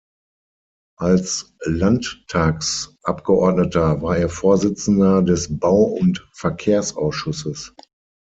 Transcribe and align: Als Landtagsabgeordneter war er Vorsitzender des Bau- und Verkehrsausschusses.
Als 0.97 1.53
Landtagsabgeordneter 1.63 4.01
war 4.01 4.17
er 4.17 4.29
Vorsitzender 4.29 5.21
des 5.21 5.59
Bau- 5.59 5.91
und 5.93 6.27
Verkehrsausschusses. 6.33 7.75